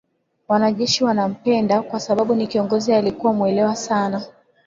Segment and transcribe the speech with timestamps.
[0.47, 4.25] Wanajeshi wanampenda kwasababu ni kiongozi aliyekuwa mwelewa sana